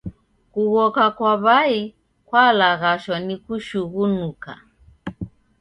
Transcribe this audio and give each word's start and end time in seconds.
Kughoka 0.53 1.03
kwa 1.17 1.33
w'ai 1.43 1.79
kwalaghashwa 2.27 3.17
ni 3.25 3.35
kushughunuka. 3.43 4.53